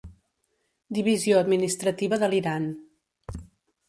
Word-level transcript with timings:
Divisió 0.97 1.37
administrativa 1.41 2.19
de 2.23 2.31
l'Iran. 2.31 2.65